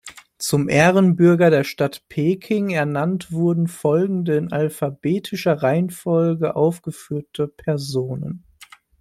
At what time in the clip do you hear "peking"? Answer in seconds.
2.09-2.71